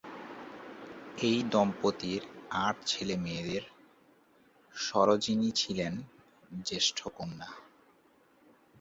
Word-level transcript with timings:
এই 1.21 1.39
দম্পতির 1.51 2.21
আট 2.65 2.75
ছেলেমেয়েদের 2.85 3.63
সরোজিনী 4.73 5.49
ছিলেন 5.51 5.93
জ্যেষ্ঠ 6.65 6.99
কন্যা। 7.07 7.49